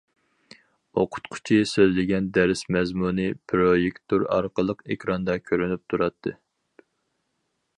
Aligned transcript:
ئوقۇتقۇچى 1.01 1.57
سۆزلىگەن 1.71 2.29
دەرس 2.37 2.63
مەزمۇنى 2.75 3.27
پىرويېكتور 3.51 4.25
ئارقىلىق 4.37 4.83
ئېكراندا 4.95 5.37
كۆرۈنۈپ 5.51 5.85
تۇراتتى. 5.95 6.35